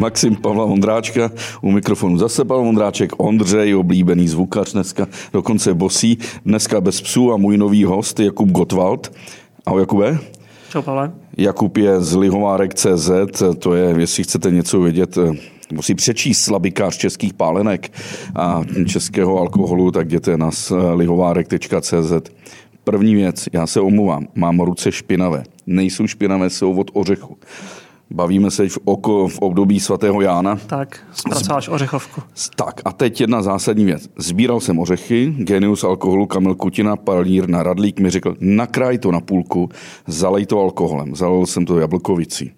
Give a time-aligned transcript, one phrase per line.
[0.00, 1.30] Maxim Pavla Vondráčka,
[1.62, 7.36] u mikrofonu zase Pavel Vondráček, Ondřej, oblíbený zvukař dneska, dokonce bosí, dneska bez psů a
[7.36, 9.12] můj nový host Jakub Gottwald.
[9.66, 10.18] Ahoj Jakube.
[10.70, 11.12] Čau Pavle.
[11.36, 13.10] Jakub je z lihovárek.cz,
[13.58, 15.18] to je, jestli chcete něco vědět,
[15.72, 17.92] musí přečíst slabikář českých pálenek
[18.36, 20.50] a českého alkoholu, tak jděte na
[20.94, 22.30] lihovárek.cz.
[22.84, 25.42] První věc, já se omluvám, mám ruce špinavé.
[25.66, 27.38] Nejsou špinavé, jsou od ořechu.
[28.14, 30.56] Bavíme se v, oko, v období svatého Jána.
[30.56, 32.22] Tak, zpracováš ořechovku.
[32.56, 34.08] Tak a teď jedna zásadní věc.
[34.18, 39.20] Sbíral jsem ořechy, genius alkoholu Kamil Kutina, palír na Radlík mi řekl, nakraj to na
[39.20, 39.68] půlku,
[40.06, 41.16] zalej to alkoholem.
[41.16, 42.52] Zalil jsem to jablkovicí.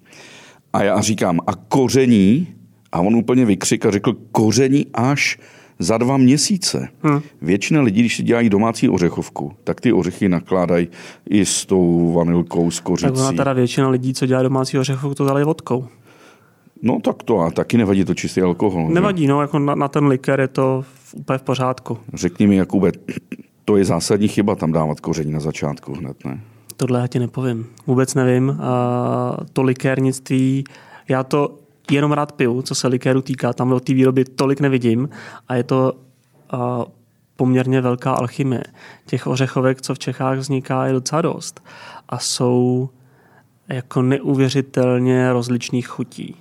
[0.73, 2.49] A já říkám, a koření,
[2.93, 5.39] a on úplně vykřik a řekl, koření až
[5.83, 6.89] za dva měsíce.
[7.03, 7.21] Hmm.
[7.43, 10.89] Většina lidí, když si dělají domácí ořechovku, tak ty ořechy nakládají
[11.31, 13.13] i s tou vanilkou, s kořicí.
[13.13, 15.87] Tak ona teda většina lidí, co dělá domácí ořechovku, to dali vodkou.
[16.83, 18.89] No tak to a taky nevadí to čistý alkohol.
[18.89, 20.85] Nevadí, no, jako na, na ten liker je to
[21.17, 21.99] úplně v pořádku.
[22.15, 22.93] Řekni mi, Jakube,
[23.65, 26.41] to je zásadní chyba tam dávat koření na začátku hned, ne?
[26.77, 27.67] Tohle já ti nepovím.
[27.87, 28.51] Vůbec nevím.
[28.61, 30.65] A to likérnictví,
[31.09, 31.59] já to
[31.91, 33.53] jenom rád piju, co se likéru týká.
[33.53, 35.09] Tam do té výroby tolik nevidím
[35.49, 35.93] a je to
[36.51, 36.85] a,
[37.37, 38.63] poměrně velká alchymie.
[39.07, 41.61] Těch ořechovek, co v Čechách vzniká, je docela dost
[42.09, 42.91] a jsou
[43.69, 46.37] jako neuvěřitelně rozličných chutí.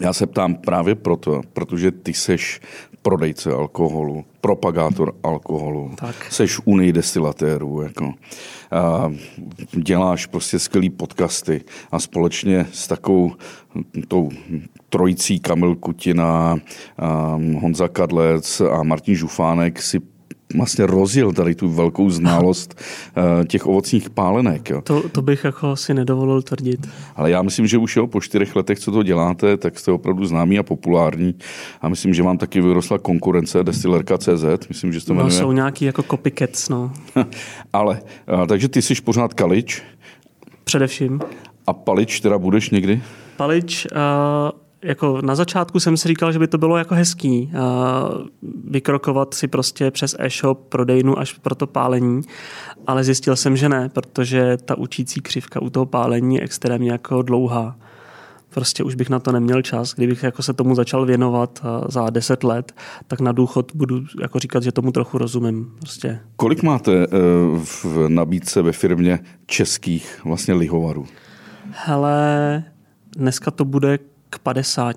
[0.00, 2.60] Já se ptám právě proto, protože ty seš
[3.02, 6.32] prodejce alkoholu, propagátor alkoholu, tak.
[6.32, 8.14] seš unii destilatérů, jako.
[8.70, 9.12] A
[9.72, 13.32] děláš prostě skvělý podcasty a společně s takovou
[14.08, 14.30] tou
[14.88, 16.58] trojicí Kamil Kutina,
[17.60, 20.00] Honza Kadlec a Martin Žufánek si
[20.54, 24.70] vlastně rozjel tady tu velkou znalost eh, těch ovocných pálenek.
[24.70, 24.80] Jo.
[24.82, 26.88] To, to bych jako si nedovolil tvrdit.
[27.16, 30.26] Ale já myslím, že už jo, po čtyřech letech, co to děláte, tak jste opravdu
[30.26, 31.34] známý a populární.
[31.80, 34.68] A myslím, že vám taky vyrostla konkurence Destilerka.cz.
[34.68, 36.92] Myslím, že to no, jsou nějaký jako copycats, no.
[37.72, 38.00] Ale,
[38.42, 39.82] eh, takže ty jsi pořád kalič.
[40.64, 41.20] Především.
[41.66, 43.02] A palič teda budeš někdy?
[43.36, 43.86] Palič...
[43.86, 47.52] Uh jako na začátku jsem si říkal, že by to bylo jako hezký
[48.64, 52.22] vykrokovat si prostě přes e-shop prodejnu až pro to pálení,
[52.86, 57.22] ale zjistil jsem, že ne, protože ta učící křivka u toho pálení je extrémně jako
[57.22, 57.76] dlouhá.
[58.54, 59.94] Prostě už bych na to neměl čas.
[59.94, 62.72] Kdybych jako se tomu začal věnovat za deset let,
[63.06, 65.72] tak na důchod budu jako říkat, že tomu trochu rozumím.
[65.80, 66.20] Prostě.
[66.36, 67.06] Kolik máte e,
[67.64, 71.06] v nabídce ve firmě českých vlastně lihovarů?
[71.70, 72.64] Hele,
[73.16, 73.98] dneska to bude
[74.30, 74.96] k 50.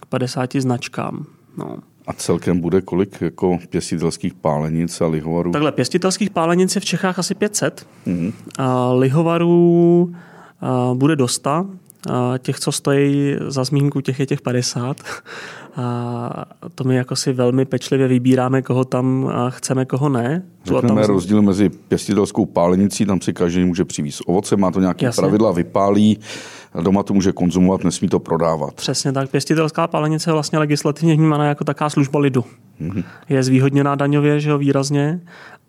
[0.00, 1.26] K 50 značkám.
[1.58, 1.76] No.
[2.06, 5.52] A celkem bude kolik jako pěstitelských pálenic a lihovarů?
[5.52, 7.86] Takhle, pěstitelských pálenic je v Čechách asi 500.
[8.06, 8.32] Mm-hmm.
[8.58, 10.12] A lihovarů
[10.60, 11.66] a bude dosta.
[12.10, 15.00] A těch, co stojí za zmínku, těch je těch 50.
[15.76, 16.44] A
[16.74, 20.42] to my jako si velmi pečlivě vybíráme, koho tam chceme, koho ne.
[20.64, 21.10] Řekneme tam...
[21.10, 25.20] rozdíl mezi pěstitelskou pálenicí, tam si každý může přivízt ovoce, má to nějaké Jasně.
[25.20, 26.18] pravidla, vypálí,
[26.82, 28.74] doma to může konzumovat, nesmí to prodávat.
[28.74, 29.30] Přesně tak.
[29.30, 32.44] Pěstitelská pálenice je vlastně legislativně vnímaná jako taká služba lidu.
[32.80, 33.04] Mm-hmm.
[33.28, 35.20] Je zvýhodněná daňově, že jo, výrazně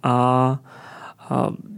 [0.04, 0.60] a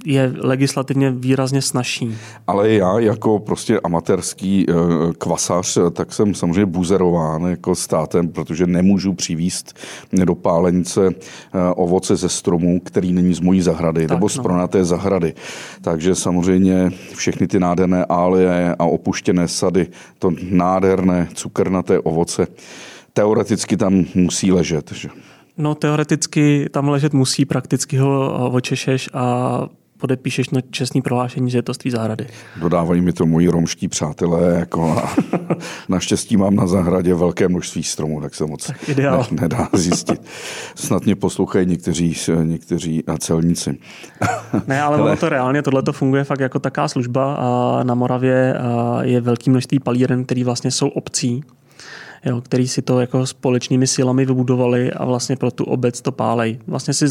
[0.06, 2.16] je legislativně výrazně snažší.
[2.48, 4.74] Ale já jako prostě amatérský eh,
[5.18, 9.78] kvasař, tak jsem samozřejmě buzerován jako státem, protože nemůžu přivíst
[10.14, 11.14] do pálenice eh,
[11.76, 14.44] ovoce ze stromů, který není z mojí zahrady, tak, nebo z no.
[14.44, 15.34] pronaté zahrady.
[15.82, 19.88] Takže samozřejmě všechny ty nádherné álie a opuštěné sady,
[20.20, 22.48] to nádherné cukrnaté ovoce,
[23.14, 24.92] teoreticky tam musí ležet.
[24.92, 25.10] Že?
[25.58, 29.62] No teoreticky tam ležet musí, prakticky ho očešeš a
[29.98, 32.28] podepíšeš na čestný prohlášení, že je to z tvý zahrady.
[32.60, 34.56] Dodávají mi to moji romští přátelé.
[34.60, 35.02] Jako
[35.90, 40.22] naštěstí mám na zahradě velké množství stromů, tak se moc tak ne, nedá zjistit.
[40.76, 43.78] Snad mě poslouchají někteří, někteří celníci.
[44.68, 48.56] ne, ale ono to reálně, tohle to funguje fakt jako taká služba a na Moravě
[49.02, 51.44] je velké množství palíren, který vlastně jsou obcí
[52.28, 56.60] jo, který si to jako společnými silami vybudovali a vlastně pro tu obec to pálej.
[56.68, 57.08] Vlastně si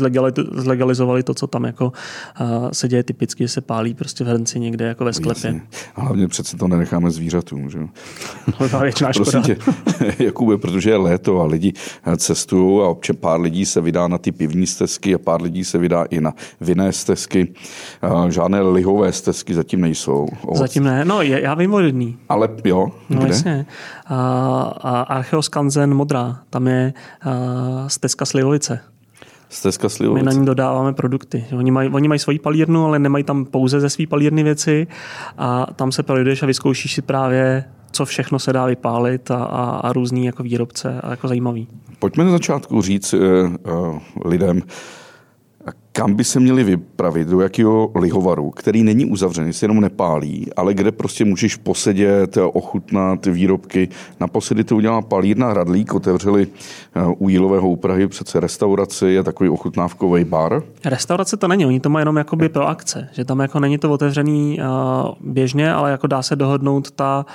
[0.52, 1.92] zlegalizovali to, co tam jako
[2.40, 5.48] uh, se děje typicky, že se pálí prostě v hrnci někde jako ve sklepě.
[5.48, 5.62] Jasně.
[5.96, 7.70] A hlavně přece to nenecháme zvířatům.
[7.70, 7.78] Že?
[8.70, 9.42] To většiná škoda.
[9.42, 9.56] Tě,
[10.18, 11.72] Jakube, protože je léto a lidi
[12.16, 15.78] cestují a občas pár lidí se vydá na ty pivní stezky a pár lidí se
[15.78, 17.54] vydá i na vinné stezky.
[18.28, 20.26] Žádné lihové stezky zatím nejsou.
[20.42, 20.58] Ovoc.
[20.58, 22.16] Zatím ne, no já vím o jedný.
[22.28, 23.28] Ale jo, no, kde?
[23.28, 23.66] Jasně.
[24.06, 24.16] A,
[24.82, 26.92] a Archeoskanzen Modrá, tam je
[27.26, 27.32] uh,
[27.88, 28.80] stezka Slivovice.
[29.48, 30.24] Stezka Slivovice.
[30.24, 31.44] My na ní dodáváme produkty.
[31.58, 34.86] Oni mají, oni mají svoji palírnu, ale nemají tam pouze ze svý palírny věci
[35.38, 39.64] a tam se projdeš a vyzkoušíš si právě co všechno se dá vypálit a, a,
[39.64, 41.68] a různý jako výrobce a jako zajímavý.
[41.98, 44.62] Pojďme na začátku říct uh, uh, lidem,
[45.92, 50.74] kam by se měli vypravit, do jakého lihovaru, který není uzavřený, se jenom nepálí, ale
[50.74, 53.88] kde prostě můžeš posedět, ochutnat výrobky.
[54.20, 59.50] Naposledy to udělala palírna Hradlík, otevřeli eh, u Jílového u Prahy přece restauraci, je takový
[59.50, 60.62] ochutnávkový bar.
[60.84, 63.90] Restaurace to není, oni to mají jenom jakoby pro akce, že tam jako není to
[63.90, 67.26] otevřený uh, běžně, ale jako dá se dohodnout ta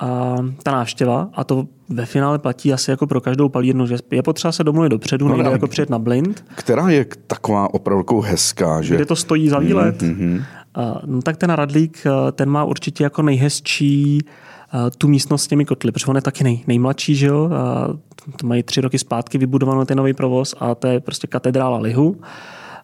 [0.00, 4.22] a ta návštěva, a to ve finále platí asi jako pro každou palírnu, že je
[4.22, 6.44] potřeba se domluvit dopředu, no, nejde jako přijet na blind.
[6.54, 8.94] Která je taková opravdu hezká, že?
[8.94, 10.02] Kde to stojí za výlet.
[10.02, 10.44] Mm-hmm.
[11.06, 15.92] No tak ten Radlík, ten má určitě jako nejhezčí uh, tu místnost s těmi kotly,
[15.92, 17.50] protože on je taky nej, nejmladší, že jo?
[18.36, 22.16] To mají tři roky zpátky vybudovaný ten nový provoz a to je prostě katedrála lihu.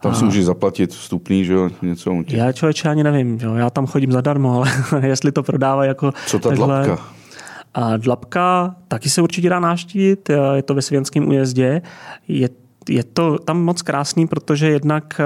[0.03, 2.23] Tam si můžeš zaplatit vstupný, že jo, něco.
[2.27, 2.37] Tě.
[2.37, 4.71] Já člověče ani nevím, že jo, já tam chodím zadarmo, ale
[5.07, 7.05] jestli to prodává jako Co ta takhle, dlapka?
[7.75, 11.83] A dlapka taky se určitě dá návštívit, je to ve Svěnském újezdě.
[12.29, 12.49] Je
[12.89, 15.21] je to tam moc krásný, protože jednak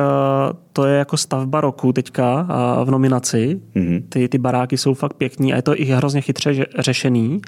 [0.73, 2.49] to je jako stavba roku teďka
[2.85, 3.61] v nominaci.
[3.77, 4.03] Mm-hmm.
[4.09, 7.41] Ty, ty baráky jsou fakt pěkný a je to i hrozně chytře řešený.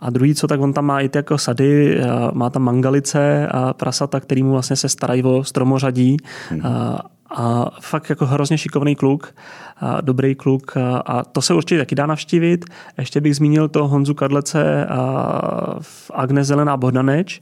[0.00, 2.00] A druhý, co tak on tam má i ty jako sady,
[2.32, 6.16] má tam mangalice a prasata, který mu vlastně se starají o stromořadí.
[6.50, 6.66] Hmm.
[6.66, 9.34] A, a fakt jako hrozně šikovný kluk,
[9.76, 12.64] a dobrý kluk a, a to se určitě taky dá navštívit.
[12.98, 17.40] Ještě bych zmínil to Honzu Kadlece a v Agnes Zelená Bohdaneč,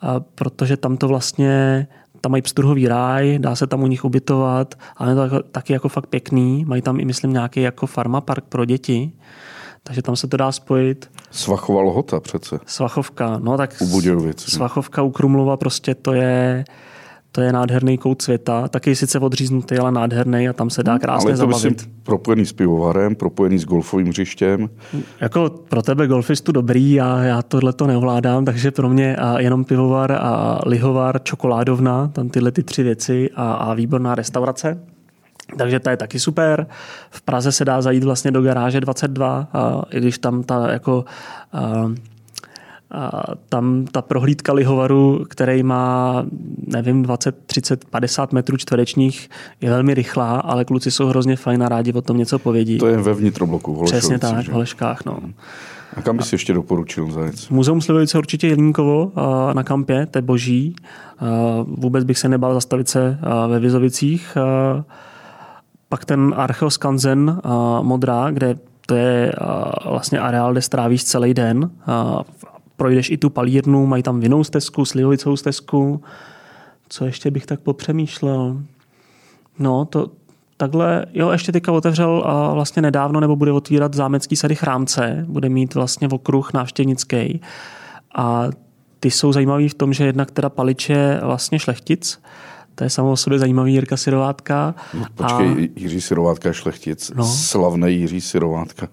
[0.00, 1.86] a protože tam to vlastně
[2.20, 5.88] tam mají pstruhový ráj, dá se tam u nich ubytovat, ale je to taky jako
[5.88, 6.64] fakt pěkný.
[6.64, 9.12] Mají tam i, myslím, nějaký jako farmapark pro děti.
[9.88, 11.10] Takže tam se to dá spojit.
[11.30, 12.58] Svachova Lhota přece.
[12.66, 14.40] Svachovka, no tak u Budějovic.
[14.40, 16.64] Svachovka u Krumlova prostě to je,
[17.32, 21.00] to je nádherný kout světa, taky sice odříznutý, ale nádherný a tam se dá hmm,
[21.00, 21.88] krásně ale to zabavit.
[22.02, 24.70] Propojený s pivovarem, propojený s golfovým hřištěm.
[25.20, 29.64] Jako pro tebe golfistu dobrý, a já tohle to neovládám, takže pro mě a jenom
[29.64, 34.78] pivovar a lihovar, čokoládovna, tam tyhle ty tři věci a, a výborná restaurace.
[35.56, 36.66] Takže to je taky super.
[37.10, 41.04] V Praze se dá zajít vlastně do garáže 22, a i když tam ta jako
[41.52, 41.90] a,
[42.90, 46.24] a tam ta prohlídka lihovaru, který má,
[46.66, 49.30] nevím, 20, 30, 50 metrů čtverečních,
[49.60, 52.78] je velmi rychlá, ale kluci jsou hrozně fajn a rádi o tom něco povědí.
[52.78, 54.50] To je ve vnitrobloku, v Přesně tak, že?
[54.50, 55.18] v Holeškách, no.
[55.96, 57.50] A kam bys ještě doporučil zajet?
[57.50, 59.12] Muzeum Slivovice určitě Jelínkovo
[59.52, 60.76] na kampě, to je boží.
[61.64, 63.18] Vůbec bych se nebál zastavit se
[63.48, 64.36] ve Vizovicích
[65.88, 67.52] pak ten Archeoskanzen uh,
[67.82, 68.54] modrá, kde
[68.86, 71.70] to je uh, vlastně areál, kde strávíš celý den.
[71.88, 72.20] Uh,
[72.76, 76.02] projdeš i tu palírnu, mají tam vinou stezku, slivovicovou stezku.
[76.88, 78.62] Co ještě bych tak popřemýšlel?
[79.58, 80.10] No, to,
[80.56, 85.48] takhle, jo, ještě teďka otevřel a vlastně nedávno, nebo bude otvírat zámecký sady Chrámce, bude
[85.48, 87.40] mít vlastně okruh návštěvnický.
[88.14, 88.46] A
[89.00, 92.20] ty jsou zajímavý v tom, že jednak teda paliče vlastně šlechtic,
[92.78, 94.74] to je samo o sobě zajímavý Jirka Sirovátka.
[94.94, 95.80] No, počkej, a...
[95.80, 97.12] Jiří Sirovátka je šlechtic.
[97.14, 97.24] No.
[97.24, 98.88] Slavný Jiří Sirovátka.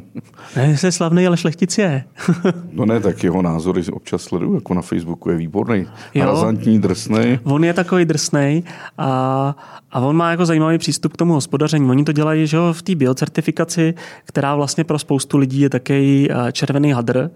[0.56, 2.04] ne, je slavný, ale šlechtic je.
[2.72, 5.86] no ne, tak jeho názory občas sleduju, jako na Facebooku je výborný.
[6.14, 7.38] Razantní, drsný.
[7.44, 8.64] On je takový drsný
[8.98, 9.56] a,
[9.90, 11.90] a on má jako zajímavý přístup k tomu hospodaření.
[11.90, 13.94] Oni to dělají že v té biocertifikaci,
[14.24, 17.30] která vlastně pro spoustu lidí je takový červený hadr,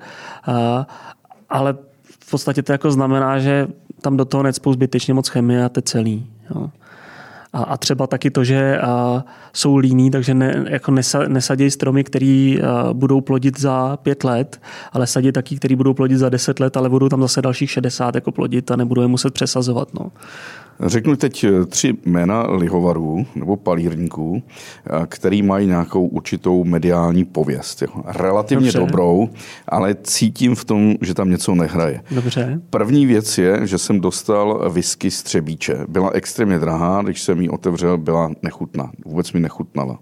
[1.51, 1.75] ale
[2.21, 3.69] v podstatě to jako znamená, že
[4.01, 6.27] tam do toho necpou zbytečně moc chemie a to celý.
[6.55, 6.71] Jo.
[7.53, 12.05] A, a třeba taky to, že a, jsou líní, takže ne, jako nesa, nesadějí stromy,
[12.05, 12.55] které
[12.93, 14.61] budou plodit za pět let,
[14.93, 18.15] ale sadí taky, který budou plodit za deset let, ale budou tam zase dalších 60
[18.15, 19.95] jako plodit a nebudou je muset přesazovat.
[19.95, 20.11] No.
[20.87, 27.83] Řeknu teď eh, tři jména lihovarů nebo palírníků, eh, který mají nějakou určitou mediální pověst.
[28.05, 28.79] Relativně Dobře.
[28.79, 29.29] dobrou,
[29.69, 32.01] ale cítím v tom, že tam něco nehraje.
[32.11, 32.61] Dobře.
[32.71, 35.79] První věc je, že jsem dostal whisky z Třebíče.
[35.89, 38.91] Byla extrémně drahá, když jsem ji otevřel, byla nechutná.
[39.05, 39.99] Vůbec mi nechutnala.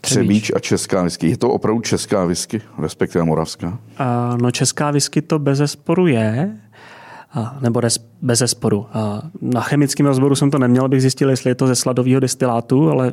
[0.00, 1.30] Třebíč a česká whisky.
[1.30, 3.68] Je to opravdu česká whisky, respektive moravská?
[3.68, 3.76] Uh,
[4.38, 6.56] no česká whisky to bez zesporu je
[7.60, 7.80] nebo
[8.22, 8.86] bez zesporu.
[9.40, 13.12] Na chemickém rozboru jsem to neměl, abych zjistil, jestli je to ze sladového destilátu, ale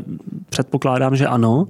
[0.50, 1.68] předpokládám, že ano,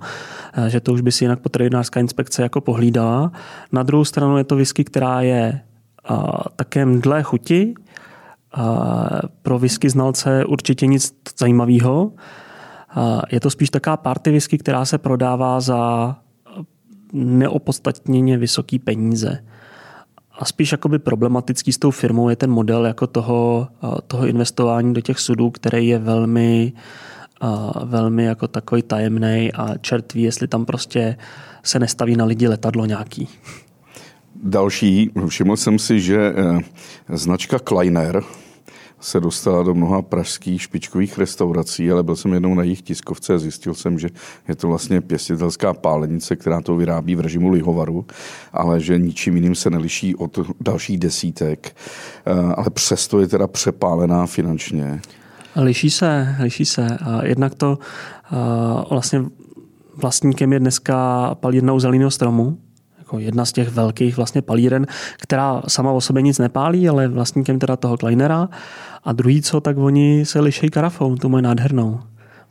[0.68, 3.32] že to už by si jinak potravinářská inspekce jako pohlídala.
[3.72, 5.62] Na druhou stranu je to whisky, která je
[6.56, 7.74] také mdlé chuti,
[9.42, 12.12] pro whisky znalce určitě nic zajímavého.
[13.32, 16.16] Je to spíš taká party whisky, která se prodává za
[17.14, 19.44] neopodstatněně vysoký peníze.
[20.40, 23.68] A spíš jakoby problematický s tou firmou je ten model jako toho,
[24.08, 26.74] toho investování do těch sudů, který je velmi
[27.84, 31.18] velmi jako takový tajemný a čert ví, jestli tam prostě
[31.64, 33.28] se nestaví na lidi letadlo nějaký.
[34.44, 36.60] Další, všiml jsem si, že eh,
[37.10, 38.24] značka Kleiner
[39.02, 43.38] se dostala do mnoha pražských špičkových restaurací, ale byl jsem jednou na jejich tiskovce a
[43.38, 44.10] zjistil jsem, že
[44.48, 48.06] je to vlastně pěstitelská pálenice, která to vyrábí v režimu lihovaru,
[48.54, 51.76] ale že ničím jiným se neliší od dalších desítek,
[52.26, 55.02] eh, ale přesto je teda přepálená finančně.
[55.56, 56.98] Liší se, liší se.
[57.24, 57.80] Jednak to
[58.90, 59.24] vlastně
[59.96, 62.58] vlastníkem je dneska palírna u Zelíného stromu,
[63.12, 64.86] jako jedna z těch velkých vlastně palíren,
[65.18, 68.50] která sama o sobě nic nepálí, ale vlastníkem teda toho Kleinera.
[69.04, 72.00] A druhý co, tak oni se lišejí karafou, tu mají nádhernou.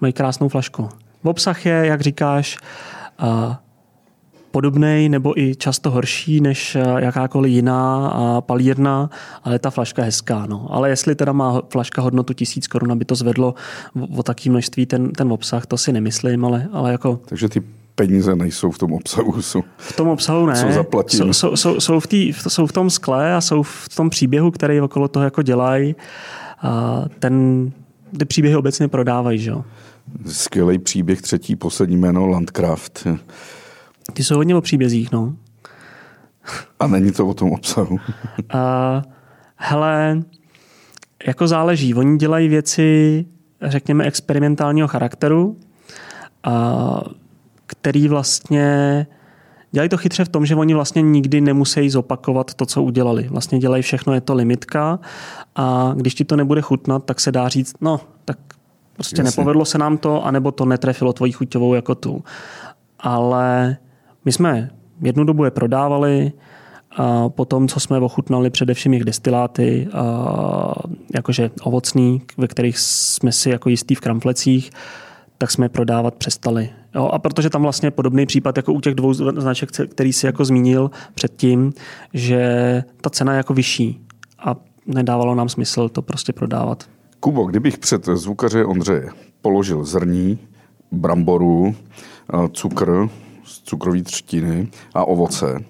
[0.00, 0.88] Mají krásnou flašku.
[1.22, 2.58] V obsah je, jak říkáš,
[4.50, 9.10] podobný nebo i často horší než jakákoliv jiná palírna,
[9.44, 10.46] ale ta flaška hezká.
[10.46, 10.66] No.
[10.70, 13.54] Ale jestli teda má flaška hodnotu tisíc korun, aby to zvedlo
[14.16, 17.20] o takové množství ten, ten obsah, to si nemyslím, ale, ale jako...
[17.26, 17.62] Takže ty
[17.94, 19.42] peníze nejsou v tom obsahu.
[19.42, 20.54] Jsou, v tom obsahu ne.
[20.54, 21.34] Co zaplatím.
[21.34, 24.80] Jsou, jsou, jsou, v tý, jsou v tom skle a jsou v tom příběhu, který
[24.80, 25.96] okolo toho jako dělají.
[26.62, 27.66] A ten,
[28.18, 29.64] ty příběhy obecně prodávají, že jo.
[30.26, 33.06] Skvělý příběh, třetí, poslední jméno Landcraft.
[34.12, 35.36] Ty jsou hodně o příbězích, no.
[36.80, 37.94] A není to o tom obsahu?
[38.54, 39.02] uh,
[39.56, 40.22] hele,
[41.26, 41.94] jako záleží.
[41.94, 43.24] Oni dělají věci,
[43.62, 45.56] řekněme, experimentálního charakteru,
[46.46, 47.00] uh,
[47.70, 49.06] který vlastně
[49.72, 53.28] dělají to chytře v tom, že oni vlastně nikdy nemusí zopakovat to, co udělali.
[53.28, 54.98] Vlastně dělají všechno, je to limitka
[55.56, 58.38] a když ti to nebude chutnat, tak se dá říct, no, tak
[58.94, 59.30] prostě Jasně.
[59.30, 62.24] nepovedlo se nám to, anebo to netrefilo tvoji chuťovou jako tu.
[62.98, 63.76] Ale
[64.24, 64.70] my jsme
[65.02, 66.32] jednu dobu je prodávali,
[66.96, 70.74] a potom, co jsme ochutnali především jejich destiláty, a
[71.14, 74.70] jakože ovocný, ve kterých jsme si jako jistý v kramflecích,
[75.38, 76.70] tak jsme je prodávat přestali.
[76.94, 80.44] Jo, a protože tam vlastně podobný případ jako u těch dvou značek, který si jako
[80.44, 81.72] zmínil předtím,
[82.14, 84.00] že ta cena je jako vyšší
[84.38, 84.56] a
[84.86, 86.84] nedávalo nám smysl to prostě prodávat.
[87.20, 89.10] Kubo, kdybych před zvukaře Ondřeje
[89.42, 90.38] položil zrní,
[90.92, 91.74] bramboru,
[92.52, 93.08] cukr,
[93.64, 95.64] cukrový třtiny a ovoce.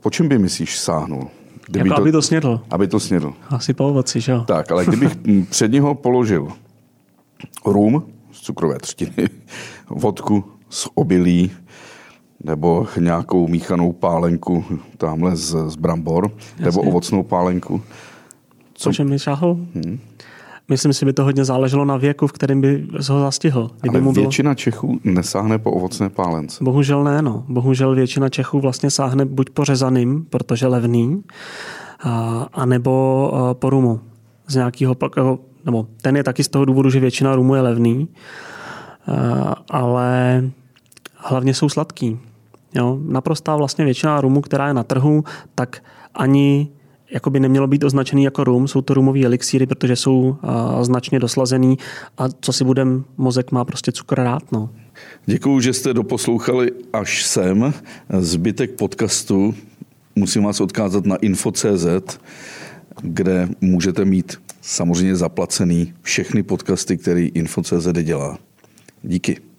[0.00, 1.28] Po čem by myslíš sáhnul?
[1.66, 2.60] Kdyby jako to, aby to snědl.
[2.70, 3.32] Aby to snědl.
[3.48, 4.44] Asi po ovoci, že jo?
[4.46, 5.16] Tak, ale kdybych
[5.50, 6.48] před něho položil
[7.64, 9.28] rum z cukrové třtiny,
[9.90, 11.50] vodku z obilí,
[12.44, 14.64] nebo nějakou míchanou pálenku
[14.96, 16.64] tamhle z, z brambor, Jasně.
[16.64, 17.82] nebo ovocnou pálenku.
[18.74, 18.90] Co?
[18.90, 19.58] Po čem by šáhl?
[19.74, 19.98] Hmm.
[20.68, 23.70] Myslím si, by to hodně záleželo na věku, v kterém by ho zastihl.
[23.80, 24.22] Kdyby Ale mu bylo...
[24.22, 26.64] většina Čechů nesáhne po ovocné pálence.
[26.64, 27.44] Bohužel ne, no.
[27.48, 31.22] Bohužel většina Čechů vlastně sáhne buď po řezaným, protože levný,
[32.02, 34.00] a, anebo a, po rumu.
[34.48, 34.96] Z nějakého,
[35.64, 38.08] nebo ten je taky z toho důvodu, že většina rumu je levný,
[39.06, 40.42] a, ale
[41.16, 42.18] hlavně jsou sladký.
[42.74, 42.98] Jo?
[43.02, 45.82] Naprostá vlastně většina rumu, která je na trhu, tak
[46.14, 46.68] ani
[47.12, 51.18] jako by nemělo být označený jako rum, jsou to rumový elixíry, protože jsou uh, značně
[51.18, 51.78] doslazený
[52.18, 54.52] a co si budem, mozek má prostě cukr rád.
[54.52, 54.70] No.
[55.26, 57.74] Děkuju, že jste doposlouchali až sem.
[58.18, 59.54] Zbytek podcastu
[60.16, 62.18] musím vás odkázat na info.cz,
[63.02, 68.38] kde můžete mít samozřejmě zaplacený všechny podcasty, který info.cz dělá.
[69.02, 69.51] Díky.